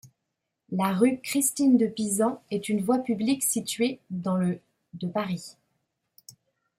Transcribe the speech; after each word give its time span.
La 0.71 0.93
rue 0.93 1.19
Christine-de-Pisan 1.21 2.41
est 2.49 2.69
une 2.69 2.81
voie 2.81 2.97
publique 2.97 3.43
située 3.43 3.99
dans 4.09 4.35
le 4.35 4.59
de 4.95 5.07
Paris. 5.07 5.57